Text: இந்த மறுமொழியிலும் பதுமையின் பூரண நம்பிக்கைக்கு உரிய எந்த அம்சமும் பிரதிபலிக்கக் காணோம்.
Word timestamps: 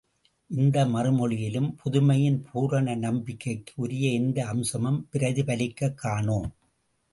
இந்த 0.49 0.85
மறுமொழியிலும் 0.85 1.75
பதுமையின் 1.83 2.39
பூரண 2.51 2.95
நம்பிக்கைக்கு 2.95 3.73
உரிய 3.75 4.09
எந்த 4.09 4.45
அம்சமும் 4.45 5.07
பிரதிபலிக்கக் 5.13 5.97
காணோம். 5.97 6.53